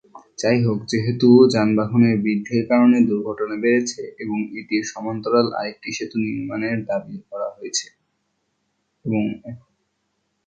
যাইহোক, 0.39 0.79
সেতুতে 0.91 1.27
যানবাহন 1.53 2.03
বৃদ্ধির 2.23 2.63
কারণে 2.71 2.97
দুর্ঘটনা 3.09 3.55
বেড়েছে 3.63 4.01
এবং 4.15 4.37
এখন 4.41 4.57
এটির 4.59 4.83
সমান্তরাল 4.91 5.47
আরেকটি 5.59 5.89
সেতু 5.97 6.17
নির্মাণের 6.25 6.77
দাবি 6.89 7.15
করা 7.29 7.47
হয়েছে। 7.55 7.87